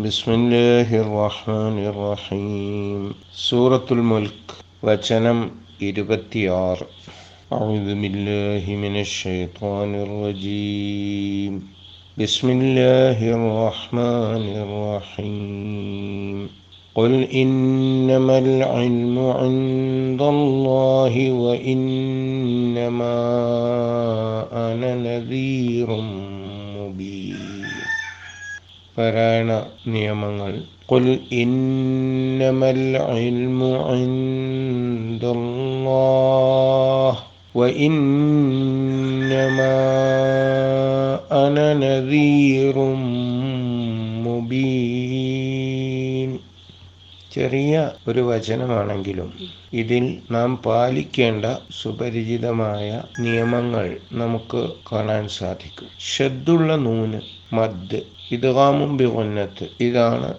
بسم 0.00 0.31
الله 0.31 0.89
الرحمن 1.05 1.75
الرحيم 1.91 3.01
سورة 3.49 3.87
الملك 3.97 4.45
വചനം 4.87 5.39
ഇരുപത്തിയാറ് 5.87 6.85
أعوذ 7.55 7.87
بالله 8.01 8.63
من 8.83 8.95
الشيطان 9.05 9.89
الرجيم 10.05 11.53
بسم 12.17 12.47
الله 12.57 13.19
الرحمن 13.39 14.45
الرحيم 14.65 16.37
قل 16.95 17.13
إنما 17.41 18.35
العلم 18.45 19.15
عند 19.41 20.21
الله 20.35 21.13
وإنما 21.43 23.17
പാരായണ 29.00 29.50
നിയമങ്ങൾ 29.94 30.54
قل 30.88 31.04
إنما 31.42 32.70
العلم 32.72 33.60
عند 33.88 35.24
الله 35.36 37.12
وإنما 37.54 39.76
أنا 41.36 41.76
نذير 41.76 42.76
مبين 44.96 46.30
ചെറിയ 47.30 47.72
ഒരു 48.08 48.22
വചനമാണെങ്കിലും 48.28 49.30
ഇതിൽ 49.80 50.04
നാം 50.34 50.50
പാലിക്കേണ്ട 50.66 51.44
സുപരിചിതമായ 51.80 52.86
നിയമങ്ങൾ 53.24 53.86
നമുക്ക് 54.20 54.60
കാണാൻ 54.90 55.24
സാധിക്കും 55.36 55.88
ഷദ്ദുള്ള 56.10 56.76
നൂന് 56.86 57.18
മദ് 57.56 57.98
ഇദ്ഗാമും 58.34 58.90
ബിഗുന്നത്ത് 58.98 59.66
ഇതാണ് 59.86 60.30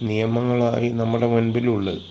നിയമങ്ങളായി 0.00 0.88
നമ്മുടെ 0.98 1.26
മുൻപിലുള്ളത് 1.26 2.02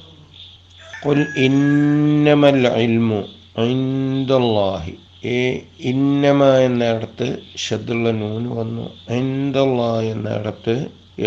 ഖുൽ 1.03 1.21
ഇന്നമൽ 1.45 2.65
ഇൽമു 2.83 3.21
ഇൻദല്ലാഹി 3.65 4.93
ഏ 5.31 5.39
ഇന്നമ 5.89 6.43
എന്നിടത്ത് 6.65 7.27
ഷദ്ദുള്ള 7.63 8.11
നൂന് 8.21 8.49
വന്നു 8.59 8.85
ഇൻദല്ലാ 9.17 9.91
എന്നിടത്ത് 10.13 10.75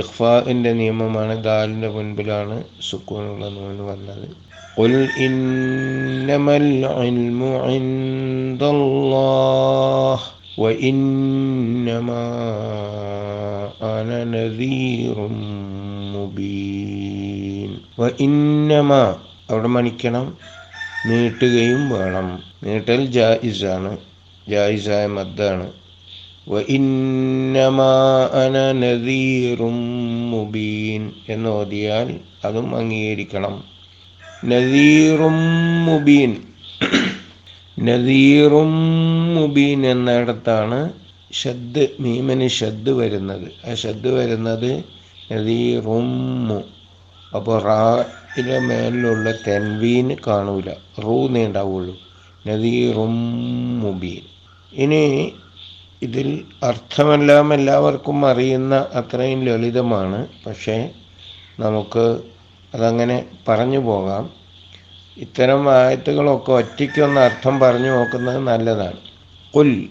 ഇഖ്ഫാഇൻ്റെ 0.01 0.73
നിയമമാണ് 0.81 1.37
ദാലിൻ്റെ 1.45 1.91
മുൻപിലാണ് 1.97 2.59
സുക്കൂനുള്ള 2.89 3.45
നൂന് 3.59 3.85
വന്നത് 3.91 4.27
قل 4.77 4.95
إنما 5.21 6.55
العلم 6.65 7.41
عند 7.65 8.63
الله 8.77 10.19
وإنما 10.59 12.25
أنا 13.93 14.21
نذير 14.27 15.17
مبين 16.15 17.71
وإنما 17.95 19.03
അവിടെ 19.47 19.69
മണിക്കണം 19.75 20.27
നീട്ടുകയും 21.09 21.83
വേണം 21.93 22.27
നീട്ടൽ 22.65 23.01
ജായിസാണ് 23.17 23.91
ജായിസായ 24.47 25.05
മദ്ദാണ് 25.17 25.67
وإنما 26.47 27.95
أنا 28.45 28.67
نذير 28.85 29.59
مبين 30.35 31.03
എന്ന് 31.33 31.51
ഓതിയാൽ 31.59 32.09
അതും 32.47 32.67
അംഗീകരിക്കണം 32.81 33.55
നദീറും 34.45 35.39
മുബീൻ 35.89 36.33
നദീറും 37.80 38.72
മുബീൻ 39.36 39.88
എന്നിടത്താണ് 39.88 40.90
ഷദ് 41.34 41.88
മീമന് 42.00 42.50
ഷദ് 42.50 42.90
വരുന്നത്. 42.90 43.72
ആ 43.72 43.74
ഷദ് 43.74 44.08
വരുന്നത് 44.08 44.84
നദീറും 45.32 46.58
അപ്പോൾ 47.36 47.64
റായിലെ 47.64 48.60
മേലിലുള്ള 48.60 49.32
തെൻവീന് 49.32 50.16
കാണൂല. 50.28 50.72
റൂ 51.04 51.28
നീണ്ടാവുള്ളൂ. 51.28 51.98
നദീറും 52.48 53.16
മുബീൻ. 53.80 54.22
ഇനി 54.74 55.34
ഇതിൽ 56.02 56.44
അർത്ഥമെല്ലാം 56.64 57.54
എല്ലാവർക്കും 57.54 58.26
അറിയുന്ന 58.26 58.76
അത്രയും 58.76 59.44
ലളിതമാണ്. 59.44 60.28
പക്ഷേ 60.46 60.90
നമുക്ക് 61.60 62.22
അതങ്ങനെ 62.74 63.26
പറഞ്ഞു 63.48 63.80
പോകാം. 63.80 64.39
ഇത്തരം 65.20 65.74
ആയത്തുകളൊക്കെ 65.74 66.52
ഒറ്റയ്ക്കൊന്ന് 66.52 67.22
അർത്ഥം 67.22 67.60
പറഞ്ഞു 67.60 67.88
നോക്കുന്നത് 67.88 68.38
നല്ലതാണ്. 68.38 68.98
കുൽ 69.56 69.88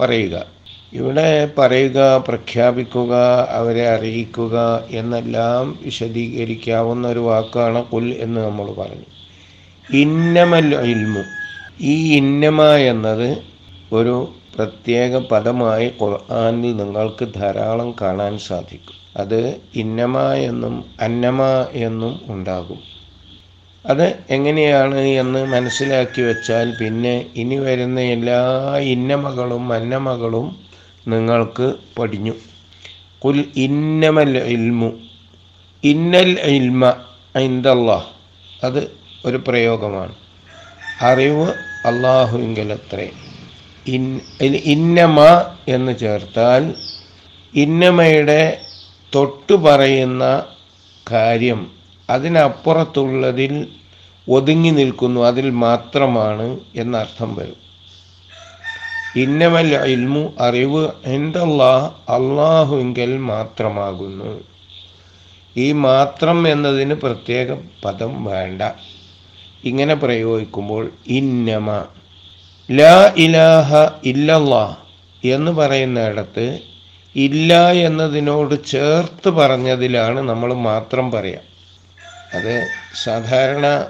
പറയുക. 0.00 0.46
ഇവിടെ 0.92 1.48
പറയുക 1.58 2.24
പ്രഖ്യാപിക്കുക 2.28 3.14
അവരെ 3.50 3.88
അറിയിക്കുക 3.88 4.84
എന്നെല്ലാം 4.90 5.78
വിശദീകരിക്കാവുന്ന 5.82 7.08
ഒരു 7.08 7.18
വാക്കാണ് 7.18 7.84
കുൽ 7.84 8.12
എന്ന് 8.12 8.40
നമ്മൾ 8.40 8.72
പറഞ്ഞു. 8.72 9.04
ഇന്നമൽ 9.92 10.74
ഇൽമു. 10.74 11.22
ഈ 11.80 12.16
ഇന്നമ 12.16 12.62
എന്നത് 12.62 13.38
ഒരു 13.92 14.34
പ്രത്യേക 14.56 15.16
പദമായി 15.16 15.92
ഖുർആാനിൽ 16.02 16.76
നിങ്ങൾക്ക് 16.76 17.28
ധാരാളം 17.34 17.94
കാണാൻ 18.00 18.38
സാധിക്കും. 18.38 19.22
അത് 19.22 19.56
ഇന്നമ 19.74 20.32
എന്നും 20.32 20.84
അന്നമ 21.00 21.42
എന്നും 21.72 22.20
ഉണ്ടാകും. 22.26 22.91
അത് 23.86 24.18
എങ്ങനെയാണ് 24.30 24.98
എന്ന് 24.98 25.46
മനസ്സിലാക്കി 25.46 26.20
വെച്ചാൽ 26.20 26.74
പിന്നെ 26.80 27.26
ഇനി 27.36 27.56
വരുന്ന 27.56 28.00
എല്ലാ 28.00 28.40
ഇന്നമകളും 28.78 29.68
മന്നമകളും 29.68 30.60
നിങ്ങൾക്ക് 31.08 31.74
പഠിഞ്ഞു. 31.98 32.32
കുൽ 33.24 33.44
ഇന്നമൽ 33.56 34.38
ഇൽമു. 34.38 34.92
ഇന്നൽ 35.84 36.40
ഇൽമ 36.40 36.94
ഐന്ദല്ലാഹ് 37.38 38.06
അത് 38.64 38.90
ഒരു 39.26 39.36
പ്രയോഗമാണ്. 39.48 40.14
അറിവ് 41.00 41.48
അള്ളാഹുവിങ്കലത്രേ. 41.86 43.10
ഇൻ 43.86 44.20
ഇന്നമ 44.64 45.20
എന്ന് 45.68 45.98
ചേർത്താൽ 45.98 46.74
ഇന്നമയുടെ 47.54 48.58
തൊട്ടു 49.14 49.54
പറയുന്ന 49.54 50.44
കാര്യം 51.10 51.81
അതിനപ്പുറത്തുള്ളതിൽ 52.14 53.54
ഒതുങ്ങി 54.26 54.70
നിൽക്കുന്നു. 54.70 55.20
അതിൽ 55.30 55.46
മാത്രമാണ് 55.64 56.46
എന്നർത്ഥം 56.76 57.30
വരും. 57.36 57.60
ഇന്നമൽ 59.22 59.70
ഇൽമു 59.94 60.22
അറിവ് 60.40 60.82
എന്തല്ലാ 61.04 61.72
അള്ളാഹുവിങ്കൽ 62.16 63.12
മാത്രമാകുന്നു. 63.32 64.30
ഈ 65.56 65.66
മാത്രം 65.86 66.38
എന്നതിന് 66.52 66.94
പ്രത്യേക 66.94 67.56
പദം 67.84 68.12
വേണ്ട. 68.24 68.62
ഇങ്ങനെ 69.64 69.94
പ്രയോഗിക്കുമ്പോൾ 69.94 70.84
ഇന്നമ 71.18 71.68
ലാ 72.68 72.96
ഇലാഹ 73.16 73.70
ഇല്ലല്ലാ 74.04 74.64
എന്ന് 75.24 75.52
പറയുന്നിടത്ത് 75.52 76.46
ഇല്ല 77.16 77.50
എന്നതിനോട് 77.86 78.54
ചേർത്ത് 78.64 79.30
പറഞ്ഞതിലാണ് 79.38 80.20
നമ്മൾ 80.30 80.50
മാത്രം 80.68 81.06
പറയാം. 81.10 81.51
അത് 82.34 82.68
സാധാരണ 83.04 83.86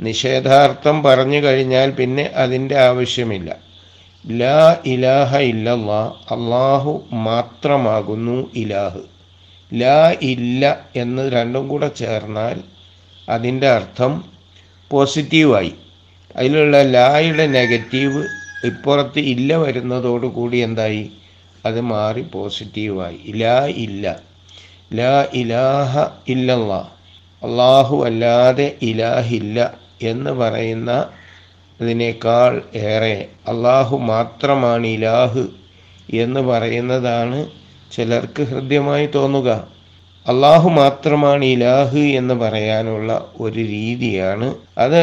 നിഷേധാർത്ഥം 0.00 1.02
പറഞ്ഞു 1.02 1.42
കഴിഞ്ഞാൽ 1.42 1.90
പിന്നെ 1.90 2.22
അതിന്റെ 2.22 2.78
ആവശ്യമില്ല. 2.78 3.56
ലാ 4.30 4.76
ഇലാഹ 4.86 5.36
ഇല്ലല്ലാ 5.36 6.12
അള്ളാഹു 6.30 7.04
മാത്രമാകുന്നു 7.12 8.50
ഇലാഹ്. 8.54 9.00
ലാ 9.74 10.14
ഇല്ല 10.22 10.80
എന്ന് 10.96 11.32
രണ്ടും 11.32 11.68
കൂടെ 11.68 11.88
ചേർന്നാൽ 11.88 12.60
അതിന്റെ 13.28 13.68
അർത്ഥം 13.68 14.24
പോസിറ്റീവായി. 14.90 15.74
അതിലുള്ള 16.36 16.82
ലായുടെ 16.82 17.46
നെഗറ്റീവ് 17.46 18.26
ഇപ്പുറത്ത് 18.64 19.18
ഇല്ല 19.18 19.56
വരുന്നതോടുകൂടി 19.56 20.56
എന്തായി? 20.56 21.12
അത് 21.66 21.80
മാറി 21.80 22.20
പോസിറ്റീവായി. 22.20 23.20
ലാ 23.26 23.66
ഇല്ല. 23.66 24.20
ലാ 24.94 25.26
ഇലാഹ 25.32 26.08
ഇല്ലല്ലാ. 26.28 26.88
അള്ളാഹു 27.44 27.96
അല്ലാതെ 28.08 28.66
ഇലാഹില്ല 28.88 29.58
എന്ന് 30.10 30.32
പറയുന്ന 30.40 30.90
അതിനേക്കാൾ 31.80 32.52
ഏറെ 32.88 33.16
അള്ളാഹു 33.52 33.96
മാത്രമാണ് 34.12 34.86
ഇലാഹ് 34.96 35.44
എന്ന് 36.24 36.40
പറയുന്നതാണ് 36.48 37.38
ചിലർക്ക് 37.94 38.42
ഹൃദ്യമായി 38.50 39.06
തോന്നുക. 39.16 39.50
അള്ളാഹു 40.26 40.68
മാത്രമാണ് 40.80 41.44
ഇലാഹ് 41.54 42.02
എന്ന് 42.20 42.34
പറയാനുള്ള 42.34 43.10
ഒരു 43.40 43.62
രീതിയാണ് 43.74 44.48
അത് 44.84 45.02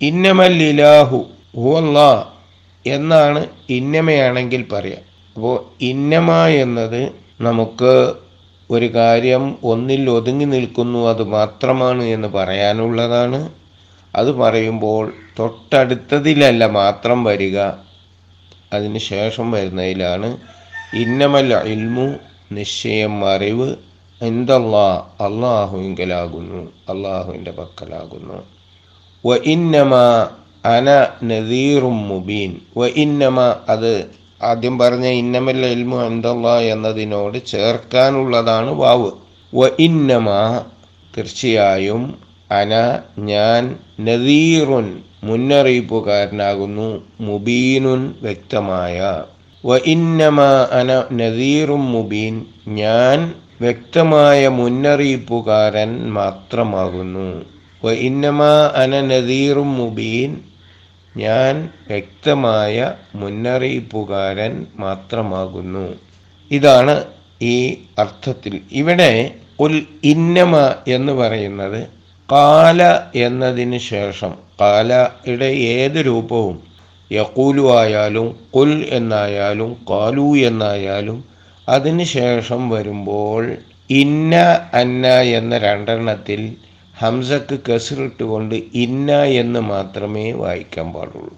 ഇന്നമൽ 0.00 0.58
ഇലാഹു 0.72 1.18
ഹുവല്ലാ 1.56 2.10
എന്നാണ് 2.86 3.40
ഇന്നമയാണെങ്കിൽ 3.78 4.62
പറയാം. 4.72 5.02
അപ്പോൾ 5.36 5.56
ഇന്നമ 5.90 6.30
എന്നത് 6.64 7.02
നമുക്ക് 7.46 7.92
ഒരു 8.70 8.94
കാര്യം 8.94 9.58
ഒന്നിൽ 9.64 10.10
ഒതുങ്ങി 10.10 10.44
നിൽക്കുന്നു 10.44 11.08
അത് 11.08 11.22
മാത്രമാണ് 11.22 12.02
എന്ന് 12.02 12.28
പറയാനുള്ളതാണ്. 12.28 13.52
അത് 14.16 14.32
പറയുമ്പോൾ 14.32 15.12
തൊട്ടടുത്തതിലല്ല 15.38 16.66
മാത്രം 16.66 17.24
വരിക. 17.24 17.58
അതിന് 18.72 18.98
ശേഷം 18.98 19.50
വരുന്നതിലാണ് 19.50 20.36
ഇന്നമല്ല 20.94 21.62
ഇൽമു 21.62 22.14
നിശ്ചയം 22.52 23.24
അറിവ് 23.24 23.76
എന്തല്ലാ 24.22 25.06
അള്ളാഹുവിങ്കലാകുന്നു 25.20 26.72
അള്ളാഹുവിന്റെ 26.88 27.50
പക്കലാകുന്നു. 27.50 28.42
വ 29.26 29.34
ഇന്നമ 29.34 29.94
അന 30.64 31.06
നദീറും 31.24 32.08
മുബീൻ 32.08 32.60
വ 32.76 32.86
ഇന്നമ 32.86 33.56
അത് 33.68 34.21
ആദ്യം 34.42 34.78
പറഞ്ഞ 34.78 35.06
ഇന്നമൽ 35.06 35.64
ഇൽമു 35.66 35.98
എന്തല്ലാ 36.06 36.54
എന്നതിനോട് 36.72 37.36
ചേർക്കാനുള്ളതാണ് 37.46 38.70
വാവ്. 38.76 39.10
വ 39.52 39.68
ഇന്നമ 39.78 40.28
തീർച്ചയായും 41.14 42.02
അന 42.52 42.72
ഞാൻ 43.30 43.62
നദീറുൻ 44.00 44.88
മുന്നറിയിപ്പുകാരനാകുന്നു 45.24 46.88
മുബീനുൻ 47.20 48.02
വ്യക്തമായ. 48.22 48.98
വ 49.64 49.76
ഇന്നമ 49.94 50.40
അന 50.78 50.90
നദീറും 51.12 51.84
മുബീൻ 51.92 52.34
ഞാൻ 52.80 53.18
വ്യക്തമായ 53.60 54.40
മുന്നറിയിപ്പുകാരൻ 54.60 55.90
മാത്രമാകുന്നു. 56.18 57.28
വ 57.84 57.92
ഇന്നമ 58.08 58.40
അന 58.82 59.00
നദീറും 59.12 59.70
മുബീൻ 59.78 60.32
ഞാൻ 61.16 61.68
വ്യക്തമായ 61.88 62.92
മുന്നറിയിപ്പുകാരൻ 63.14 64.66
മാത്രമാകുന്നു. 64.76 65.94
ഇതാണ് 66.50 67.04
ഈ 67.42 67.78
അർത്ഥത്തിൽ. 67.98 68.60
ഇവിടെ 68.72 69.34
ഉൽ 69.60 69.86
ഇന്നമ 70.04 70.74
എന്ന് 70.88 71.12
പറയുന്നത് 71.12 71.88
കാല 72.32 73.00
എന്നതിന് 73.14 73.78
ശേഷം. 73.78 74.32
കാലയുടെ 74.60 75.44
ഏത് 75.44 75.98
രൂപവും 76.06 76.62
യക്കൂലു 77.12 77.78
ആയാലും 77.78 78.36
കുൽ 78.56 78.86
എന്നായാലും 78.88 79.86
കാലു 79.90 80.36
എന്നായാലും 80.36 81.24
അതിന് 81.68 82.04
ശേഷം 82.04 82.68
വരുമ്പോൾ 82.68 83.56
ഇന്ന 83.90 84.34
അന്ന 84.74 85.20
എന്ന 85.20 85.58
രണ്ടെണ്ണത്തിൽ 85.58 86.56
ഹംസക്ക് 87.02 87.58
കസിറിട്ടുകൊണ്ട് 87.68 88.54
ഇന്ന 88.74 89.22
എന്ന് 89.22 89.60
മാത്രമേ 89.60 90.32
വായിക്കാൻ 90.32 90.92
പാടുള്ളൂ. 90.92 91.34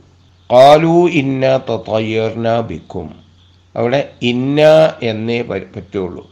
കാലു 0.53 1.09
ഇന്ന 1.11 1.61
തയ്യർന 1.71 2.61
ബിക്കും. 2.61 3.15
അവിടെ 3.77 4.01
ഇന്ന 4.23 4.61
എന്നേ 5.03 5.43
പറ്റുള്ളൂ. 5.43 6.31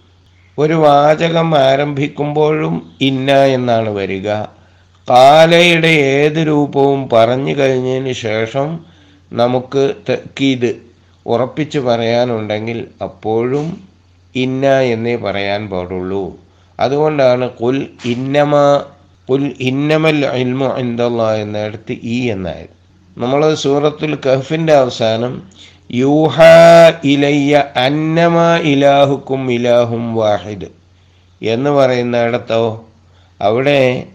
ഒരു 0.59 0.73
വാചകം 0.73 1.59
ആരംഭിക്കുമ്പോഴും 1.59 2.75
ഇന്ന 3.01 3.31
എന്നാണ് 3.33 3.91
വരിക. 3.91 4.29
കാലയുടെ 5.11 5.89
ഏത് 5.89 6.47
രൂപവും 6.47 7.09
പറഞ്ഞു 7.09 7.57
കഴിഞ്ഞതിന് 7.57 8.13
ശേഷം 8.13 8.81
നമുക്ക് 9.33 9.95
തെക്കീത് 10.09 10.83
ഉറപ്പിച്ച് 11.27 11.79
പറയാനുണ്ടെങ്കിൽ 11.79 12.87
അപ്പോഴും 13.03 13.67
ഇന്ന 14.35 14.81
എന്നേ 14.81 15.17
പറയാൻ 15.17 15.71
പാടുള്ളൂ. 15.71 16.25
അതുകൊണ്ടാണ് 16.81 17.51
കുൽ 17.51 17.89
ഇന്നമ 18.05 18.53
കുൽ 19.31 19.55
ഇന്നമൽ 19.61 20.27
ഇൽമു 20.35 20.69
ഇന്ദല്ലാ 20.79 21.35
എന്നിടത്ത് 21.35 21.97
ഈ 22.03 22.31
എന്നായത്. 22.31 22.73
നമ്മൾ 23.19 23.55
സൂറത്തുൽ 23.55 24.19
കഹഫിന്റെ 24.27 24.73
അവസാനം 24.73 25.43
യൂഹ 25.93 26.41
ഇലയ്യ 27.05 27.65
അന്നമ 27.77 28.57
ഇലാഹുക്കും 28.57 29.53
ഇലാഹും 29.53 30.15
വാഹിദ് 30.15 30.69
എന്ന് 31.43 31.71
പറയുന്നിടത്തോ 31.71 32.89
അവിടെ 33.41 34.07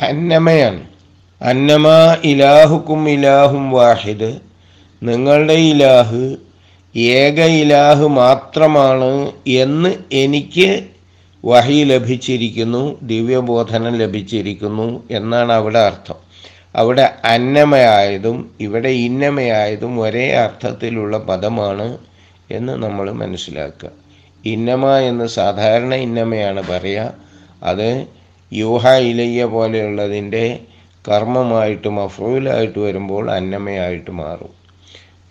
അന്നമയാണ്. 0.00 0.82
അന്നമ 1.42 1.88
ഇലാഹുക്കും 2.24 3.10
ഇലാഹും 3.10 3.70
വാഹിദ്. 3.70 4.38
നിങ്ങളുടെ 5.02 5.52
ഇലാഹ് 5.52 6.36
ഏക 6.96 7.38
ഇലാഹ് 7.62 8.08
മാത്രമാണ് 8.08 9.32
എന്ന് 9.46 9.94
എനിക്ക് 10.12 10.84
വഹി 11.44 11.84
ലഭിച്ചിരിക്കുന്നു 11.84 12.98
ദിവ്യബോധനം 13.02 13.94
ലഭിച്ചിരിക്കുന്നു 13.94 15.04
എന്നാണ് 15.10 15.52
അവിടെ 15.52 15.78
അർത്ഥം. 15.78 16.14
അവിടെ 16.76 17.14
അന്നമയായതും 17.24 18.54
ഇവിടെ 18.60 18.88
ഇന്നമയായതും 18.88 20.00
ഒരേ 20.00 20.32
അർത്ഥത്തിലുള്ള 20.32 21.18
പദമാണ് 21.18 21.98
എന്ന് 22.50 22.72
നമ്മൾ 22.72 23.10
മനസ്സിലാക്കുക. 23.12 23.90
ഇന്നമ 24.44 24.96
എന്ന് 24.98 25.26
സാധാരണ 25.26 25.94
ഇന്നമയാണ് 25.94 26.68
പറയുക. 26.68 27.14
അത് 27.62 28.06
യൂഹ 28.52 28.88
ഇലയ്യ 28.88 29.44
പോലെയുള്ളതിന്റെ 29.44 30.60
കർമ്മമായിട്ട് 31.08 31.88
മഫൂലായിട്ട് 31.88 32.78
വരുമ്പോൾ 32.78 33.30
അന്നമയായിട്ട് 33.30 34.10
മാറും. 34.10 34.52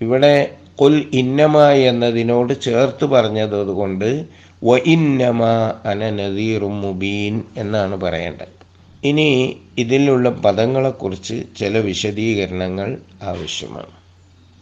ഇവിടെ 0.01 0.51
കുൽ 0.81 1.05
ഇന്നമ 1.13 1.69
എന്നതിനോട് 1.69 2.61
ചേർത്ത് 2.61 3.05
പറഞ്ഞത് 3.05 3.59
കൊണ്ട് 3.71 4.25
വ 4.63 4.77
ഇന്നമ 4.85 5.45
അന 5.85 6.09
നദീറും 6.09 6.81
മുബീൻ 6.81 7.43
എന്നാണ് 7.57 7.95
പറയേണ്ടത്. 7.95 8.63
ഇനി 9.03 9.57
ഇതിലുള്ള 9.77 10.29
പദങ്ങളെക്കുറിച്ച് 10.29 11.43
ചില 11.57 11.77
വിശദീകരണങ്ങൾ 11.77 12.97
ആവശ്യമാണ്. 13.23 14.03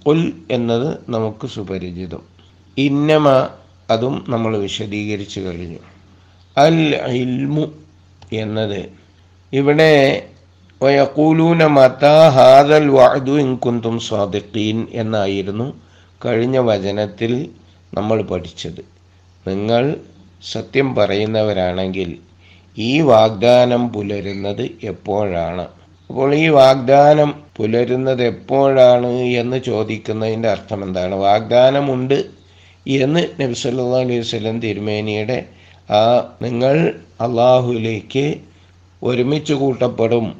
ഉൽ 0.07 0.33
എന്നത് 0.51 0.97
നമുക്ക് 1.09 1.47
സുപരിചിതം. 1.47 2.21
ഇന്നമ 2.77 3.49
അതും 3.89 4.25
നമ്മൾ 4.29 4.57
വിശദീകരിച്ചു 4.57 5.39
കഴിഞ്ഞു. 5.39 5.77
അൽ 6.57 6.95
ഇൽമു 7.07 7.71
എന്നത് 8.33 8.89
ഇവിടെ 9.53 10.25
വയക്കൂലൂന 10.81 11.65
മത 11.65 12.05
ഹാദൽ 12.27 12.87
വഅദു 12.87 13.31
ഇൻകുന്തും 13.31 13.99
സ്വാദിഖീൻ 13.99 14.87
എന്നായിരുന്നു 14.91 15.81
കഴിഞ്ഞ 16.25 16.57
വചനത്തിൽ 16.57 17.49
നമ്മൾ 17.93 18.21
പഠിച്ചത്. 18.21 19.00
നിങ്ങൾ 19.47 19.95
സത്യം 20.53 20.95
പറയുന്നവരാണെങ്കിൽ 20.95 22.19
ഈ 22.77 23.01
വാഗ്ദാനം 23.01 23.93
പുലരുന്നത് 23.93 24.69
എപ്പോഴാണ്? 24.83 25.67
അപ്പോൾ 26.09 26.35
ഈ 26.35 26.47
വാഗ്ദാനം 26.47 27.43
പുലരുന്നത് 27.57 28.23
എപ്പോഴാണ് 28.23 29.07
എന്ന് 29.07 29.57
ചോദിക്കുന്നതിന്റെ 29.57 30.49
അർത്ഥം 30.49 30.83
എന്താണ്? 30.83 31.15
വാഗ്ദാനമുണ്ട് 31.15 32.25
എന്ന് 32.85 33.19
നബി 33.41 33.53
സല്ലല്ലാഹു 33.53 34.05
അലൈഹി 34.05 34.19
വസല്ലം 34.19 34.59
തിരുമേനിയുടെ 34.59 35.45
ആ 35.91 36.01
നിങ്ങൾ 36.41 36.93
അള്ളാഹുലേക്ക് 37.21 38.39
ഒരുമിച്ച് 39.03 39.53
കൂട്ടപ്പെടും. 39.53 40.35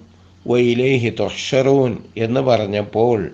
വൈലേഹി 0.48 1.10
തൊഷറൂൻ 1.10 1.98
എന്ന് 2.18 2.42
പറഞ്ഞപ്പോൾ 2.42 3.32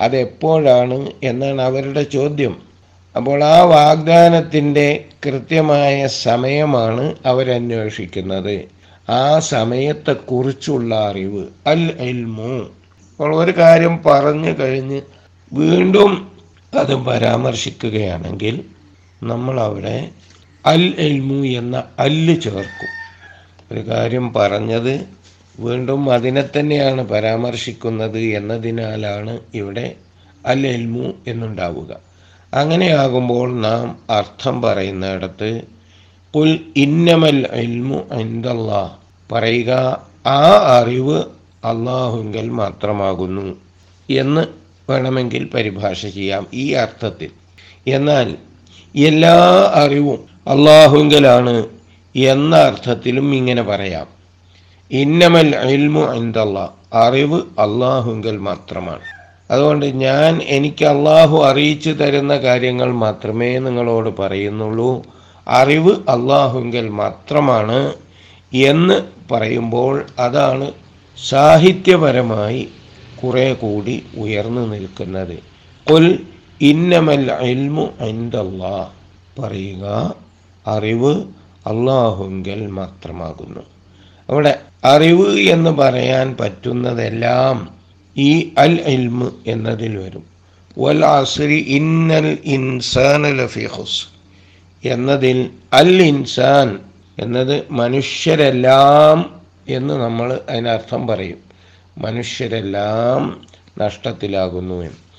അതെപ്പോഴാണ് 0.00 1.10
എന്നാണ് 1.22 1.62
അവരുടെ 1.62 2.02
ചോദ്യം. 2.02 2.69
അപ്പോൾ 3.16 3.44
ആ 3.44 3.62
വാഗ്ദാനത്തിന്റെ 3.62 5.04
കൃത്യമായ 5.24 6.06
സമയമാണ് 6.06 7.14
അവരന്വേഷിക്കുന്നത്. 7.24 8.68
ആ 9.10 9.38
സമയത്തെക്കുറിച്ചുള്ള 9.38 10.94
അറിവ് 10.94 11.44
അൽ 11.66 11.82
എൽമു 11.98 12.52
അപ്പോൾ 13.10 13.44
ഒരു 13.44 13.52
കാര്യം 13.58 14.02
പറഞ്ഞു 14.02 14.52
കഴിഞ്ഞ് 14.60 15.00
വീണ്ടും 15.52 16.12
അത് 16.74 16.94
പരാമർശിക്കുകയാണെങ്കിൽ 16.94 18.64
നമ്മൾ 19.22 19.60
അവിടെ 19.60 20.10
അൽ 20.66 20.94
എൽമു 20.98 21.46
എന്ന 21.46 21.84
അല്ല് 21.98 22.40
ചേർക്കും. 22.40 22.92
ഒരു 23.72 23.80
കാര്യം 23.88 24.32
പറഞ്ഞത് 24.32 24.94
വീണ്ടും 25.60 26.12
അതിനെ 26.12 26.44
തന്നെയാണ് 26.56 27.02
പരാമർശിക്കുന്നത് 27.08 28.18
എന്നതിനാലാണ് 28.18 29.40
ഇവിടെ 29.54 29.94
അൽ 30.46 30.66
എൽമു 30.66 31.14
എന്നുണ്ടാവുക. 31.26 32.09
അങ്ങനെയാകുമ്പോൾ 32.52 33.60
നാം 33.60 33.98
അർത്ഥം 34.10 34.62
പറയുന്നിടത്ത് 34.62 35.62
കുൽ 36.34 36.60
ഇന്നമൽ 36.76 37.46
അൽമു 37.50 37.98
എന്തല്ലാ 38.12 38.90
പറയുക 39.32 39.70
ആ 40.26 40.42
അറിവ് 40.80 41.24
അള്ളാഹുങ്കൽ 41.64 42.48
മാത്രമാകുന്നു 42.48 43.56
എന്ന് 44.10 44.46
വേണമെങ്കിൽ 44.90 45.50
പരിഭാഷ 45.54 46.06
ചെയ്യാം 46.06 46.46
ഈ 46.54 46.72
അർത്ഥത്തിൽ. 46.72 47.30
എന്നാൽ 47.86 48.36
എല്ലാ 48.96 49.70
അറിവും 49.74 50.20
അള്ളാഹുങ്കലാണ് 50.48 51.66
എന്ന 52.16 52.56
അർത്ഥത്തിലും 52.56 53.34
ഇങ്ങനെ 53.34 53.62
പറയാം. 53.62 54.06
ഇന്നമൽ 54.90 55.56
അൽമു 55.56 56.12
എന്തല്ല 56.12 56.74
അറിവ് 56.92 57.40
അള്ളാഹുങ്കൽ 57.58 58.36
മാത്രമാണ്. 58.36 59.19
അതുകൊണ്ട് 59.50 59.86
ഞാൻ 59.86 60.42
എനിക്ക് 60.42 60.84
അള്ളാഹു 60.84 61.44
അറിയിച്ചു 61.44 61.90
തരുന്ന 61.90 62.36
കാര്യങ്ങൾ 62.36 62.92
മാത്രമേ 62.92 63.58
നിങ്ങളോട് 63.58 64.16
പറയുന്നുള്ളൂ. 64.16 65.02
അറിവ് 65.48 65.90
അള്ളാഹുങ്കൽ 65.90 66.88
മാത്രമാണ് 66.88 67.92
എന്ന് 68.54 69.02
പറയുമ്പോൾ 69.30 70.06
അതാണ് 70.18 70.72
സാഹിത്യപരമായി 71.28 72.68
കുറെ 73.24 73.52
കൂടി 73.52 74.06
ഉയർന്നു 74.16 74.66
നിൽക്കുന്നത്. 74.66 75.38
കൊൽ 75.90 76.18
ഇന്നമൽ 76.60 77.32
ഇൽമു 77.40 77.88
എന്തല്ലാ 78.00 78.88
പറയുക 79.38 80.14
അറിവ് 80.66 81.20
അള്ളാഹുങ്കൽ 81.66 82.66
മാത്രമാകുന്നു. 82.66 83.60
അവിടെ 84.28 84.58
അറിവ് 84.84 85.40
എന്ന് 85.40 85.70
പറയാൻ 85.70 86.36
പറ്റുന്നതെല്ലാം 86.40 87.79
ഈ 88.16 88.52
അൽ 88.58 88.80
ഇൽമ് 88.86 89.30
എന്നതിൽ 89.46 89.96
വരും. 89.96 90.24
വൽ 90.78 91.04
അസ്രി 91.04 91.64
ഇന്നൽ 91.68 92.38
ഇൻസാൻ 92.44 93.36
ലഫി 93.36 93.64
ഹുസ് 93.64 94.06
എന്നതിൽ 94.84 95.50
അൽ 95.72 96.02
ഇൻസാൻ 96.02 96.78
എന്നത് 97.18 97.64
മനുഷ്യരെല്ലാം 97.70 99.40
എന്ന് 99.68 99.94
നമ്മൾ 99.94 100.40
അതിനർത്ഥം 100.48 101.06
പറയും. 101.06 101.38
മനുഷ്യരെല്ലാം 101.98 103.40
നഷ്ടത്തിലാകുന്നു 103.78 104.74
എന്ന്. 104.74 105.10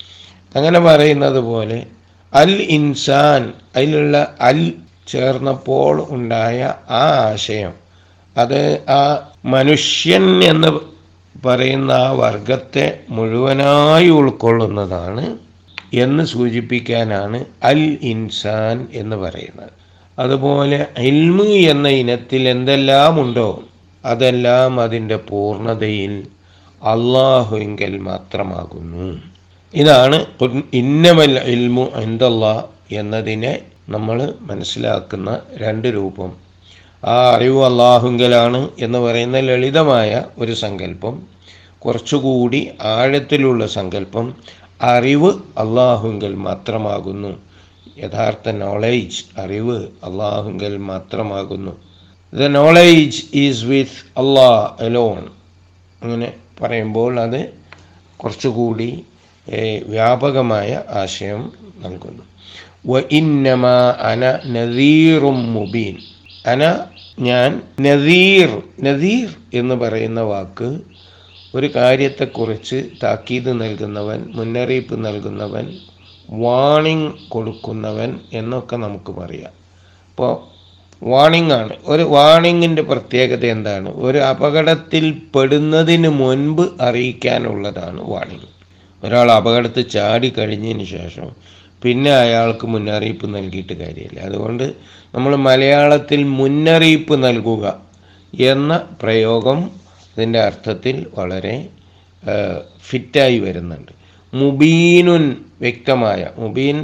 അങ്ങനെ 0.56 0.80
പറയുന്നത് 0.80 1.38
പോലെ 1.38 1.86
അൽ 2.34 2.62
ഇൻസാൻ 2.62 3.52
അതിലുള്ള 3.76 4.34
അൽ 4.40 4.72
ചേർന്നപ്പോൾ 5.08 6.06
ഉണ്ടായ 6.10 6.74
ആ 6.90 7.30
ആശയം 7.32 7.72
അത് 8.36 8.88
ആ 8.88 9.28
മനുഷ്യൻ 9.44 10.44
എന്ന് 10.44 10.91
പറയുന്ന 11.46 11.92
ആ 11.92 12.10
വർഗത്തെ 12.10 13.00
മുഴുവനായി 13.08 14.08
ഉൾക്കൊള്ളുന്നതാണ് 14.08 15.38
എന്ന് 15.94 16.24
സൂചിപ്പിക്കാനാണ് 16.24 17.44
അൽ 17.62 17.98
ഇൻസാൻ 18.02 18.88
എന്ന് 18.92 19.16
പറയുന്നത്. 19.16 19.70
അതുപോലെ 20.18 20.86
ഇൽമു 20.98 21.44
എന്ന 21.44 21.88
ഇനത്തിൽ 21.88 22.48
എന്തെല്ലാം 22.48 23.20
ഉണ്ടോ 23.20 23.62
അതെല്ലാം 24.04 24.80
അതിന്റെ 24.80 25.16
പൂർണതയിൽ 25.16 26.26
അള്ളാഹുവിങ്കൽ 26.82 27.98
മാത്രമാകുന്നു. 27.98 29.20
ഇതാണ് 29.74 30.26
ഇന്നമൽ 30.72 31.40
ഇൽമു 31.44 31.84
എന്തല്ലാ 31.94 32.64
എന്നതിനെ 32.92 33.58
നമ്മൾ 33.88 34.34
മനസ്സിലാക്കുന്ന 34.40 35.40
രണ്ട് 35.56 35.88
രൂപം. 35.88 36.51
ആ 37.04 37.14
അറിവ് 37.34 37.64
അള്ളാഹുങ്കലാണ് 37.64 38.70
എന്ന് 38.78 38.98
പറയുന്ന 38.98 39.38
ലളിതമായ 39.40 40.22
ഒരു 40.38 40.52
സങ്കല്പം 40.52 41.14
കുറച്ചുകൂടി 41.78 42.68
ആഴത്തിലുള്ള 42.82 43.66
സങ്കല്പം 43.66 44.36
അറിവ് 44.82 45.30
അള്ളാഹുങ്കൽ 45.58 46.34
മാത്രമാകുന്നു. 46.34 47.32
യഥാർത്ഥ 47.98 48.50
നോളേജ് 48.50 49.22
അറിവ് 49.42 49.78
അള്ളാഹുങ്കൽ 49.78 50.76
മാത്രമാകുന്നു. 50.76 51.72
The 52.34 52.48
knowledge 52.58 53.22
is 53.34 53.64
with 53.64 54.20
Allah 54.20 54.84
alone 54.84 55.22
അങ്ങനെ 56.02 56.32
പറയുമ്പോൾ 56.62 57.20
അത് 57.20 57.40
കുറച്ചുകൂടി 58.16 59.04
വ്യാപകമായ 59.86 60.82
ആശയം 61.02 61.52
നൽകുന്നു. 61.82 62.24
വ 62.86 63.02
ഇന്നമ 63.12 63.66
അന 64.10 64.38
നദീറും 64.46 65.52
മുബീൻ. 65.52 65.96
അന 66.46 66.76
ഞാൻ 67.20 67.62
നദീർ 67.80 68.62
നദീർ 68.82 69.28
എന്ന് 69.54 69.74
പറയുന്ന 69.74 70.20
വാക്ക് 70.20 70.80
ഒരു 71.54 71.66
കാര്യത്തെക്കുറിച്ച് 71.76 72.84
താക്കീത് 73.02 73.60
നൽകുന്നവൻ 73.60 74.26
മുന്നറിയിപ്പ് 74.32 75.04
നൽകുന്നവൻ 75.04 75.78
വാണിംഗ് 76.30 77.12
കൊടുക്കുന്നവൻ 77.28 78.20
എന്നൊക്കെ 78.32 78.76
നമുക്ക് 78.76 79.12
പറയാം. 79.12 79.50
അപ്പോൾ 80.10 80.52
വാണിംഗ് 81.02 81.54
ആണ്. 81.54 81.72
ഒരു 81.84 82.02
വാണിങ്ങിന്റെ 82.02 82.82
പ്രത്യേകത 82.82 83.46
എന്താണ്? 83.46 83.88
ഒരു 83.94 84.18
അപകടത്തിൽ 84.18 85.22
പെടുന്നതിന് 85.34 86.08
മുൻപ് 86.08 86.82
അറിയിക്കാനുള്ളതാണ് 86.82 88.00
വാണിംഗ്. 88.00 88.48
ഒരാൾ 89.04 89.30
അപകടത്തിൽ 89.30 89.82
ചാടി 89.82 90.30
കഴിഞ്ഞതിന് 90.30 90.84
ശേഷം 90.84 91.36
പിന്നെ 91.82 92.10
അയാൾക്ക് 92.24 92.66
മുന്നറിയിപ്പ് 92.66 93.26
നൽകിയിട്ട് 93.36 93.74
കാര്യമില്ല. 93.82 94.20
അതുകൊണ്ട് 94.28 94.66
നമ്മൾ 95.14 95.32
മലയാളത്തിൽ 95.48 96.20
മുന്നറിയിപ്പ് 96.40 97.14
നൽകുക 97.24 97.64
എന്ന 98.50 98.72
പ്രയോഗം 99.02 99.58
ഇതിന്റെ 100.12 100.40
അർത്ഥത്തിൽ 100.48 100.96
വളരെ 101.18 101.54
ഫിറ്റായി 102.88 103.38
വരുന്നുണ്ട്. 103.38 103.92
മുബീനുൻ 104.32 105.24
വ്യക്തമായ 105.60 106.20
മുബീൻ 106.42 106.76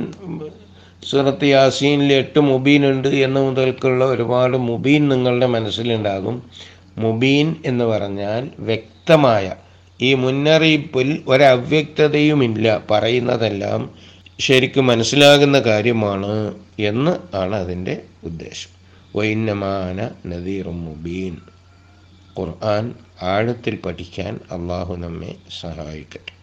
സൂറത്ത് 1.08 1.46
യാസീനിൽ 1.54 2.10
എട്ട് 2.12 2.40
മുബീനുണ്ട് 2.50 3.08
എന്ന് 3.26 3.40
മുതൽക്കുള്ള 3.40 4.04
ഒരുപാട് 4.14 4.56
മുബീൻ 4.70 5.02
നിങ്ങളുടെ 5.08 5.48
മനസ്സിലുണ്ടാകും. 5.54 6.36
മുബീൻ 7.04 7.48
എന്ന് 7.70 7.84
പറഞ്ഞാൽ 7.84 8.42
വ്യക്തമായ 8.68 9.46
ഈ 10.00 10.10
മുന്നറിയിപ്പിൽ 10.24 11.08
ഒരവ്യക്തതയുമില്ല 11.32 12.66
പറയുന്നതെല്ലാം 12.90 13.80
ശരിക്കും 14.40 14.86
മനസ്സിലാകുന്ന 14.86 15.60
കാര്യമാണ് 15.60 16.54
എന്ന് 16.78 17.36
ആണ് 17.36 17.56
അതിന്റെ 17.56 18.02
ഉദ്ദേശം. 18.24 18.70
വൈന്നമാന 19.16 20.10
നദീറും 20.26 20.84
മുബീൻ. 20.84 21.36
ഖുർആൻ 22.38 22.94
ആഴത്തിൽ 23.22 23.76
പഠിക്കാൻ 23.76 24.40
അള്ളാഹു 24.52 24.94
നമ്മെ 24.94 25.34
സഹായിക്കട്ടെ. 25.60 26.37